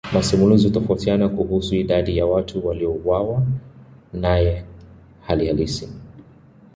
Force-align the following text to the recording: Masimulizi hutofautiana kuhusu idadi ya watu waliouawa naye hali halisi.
Masimulizi 0.13 0.67
hutofautiana 0.67 1.29
kuhusu 1.29 1.75
idadi 1.75 2.17
ya 2.17 2.25
watu 2.25 2.67
waliouawa 2.67 3.43
naye 4.13 4.65
hali 5.27 5.47
halisi. 5.47 5.89